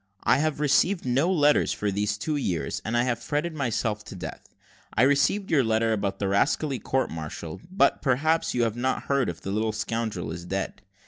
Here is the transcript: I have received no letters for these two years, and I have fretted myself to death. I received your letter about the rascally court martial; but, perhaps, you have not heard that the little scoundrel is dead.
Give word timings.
I 0.23 0.39
have 0.39 0.59
received 0.59 1.05
no 1.05 1.31
letters 1.31 1.73
for 1.73 1.91
these 1.91 2.17
two 2.17 2.35
years, 2.35 2.81
and 2.83 2.97
I 2.97 3.03
have 3.03 3.19
fretted 3.21 3.53
myself 3.53 4.03
to 4.05 4.15
death. 4.15 4.49
I 4.95 5.03
received 5.03 5.51
your 5.51 5.63
letter 5.63 5.93
about 5.93 6.17
the 6.17 6.27
rascally 6.27 6.79
court 6.79 7.11
martial; 7.11 7.61
but, 7.69 8.01
perhaps, 8.01 8.55
you 8.55 8.63
have 8.63 8.75
not 8.75 9.03
heard 9.03 9.27
that 9.27 9.41
the 9.43 9.51
little 9.51 9.71
scoundrel 9.73 10.31
is 10.31 10.43
dead. 10.45 10.81